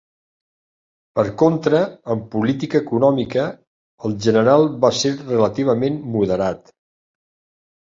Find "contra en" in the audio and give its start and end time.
1.41-2.23